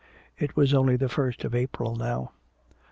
It 0.39 0.55
was 0.55 0.73
only 0.73 0.95
the 0.95 1.09
first 1.09 1.43
of 1.43 1.53
April 1.53 1.95
now. 1.95 2.31